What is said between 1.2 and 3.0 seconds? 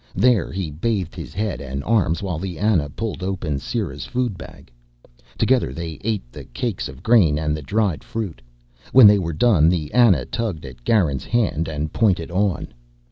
head and arms while the Ana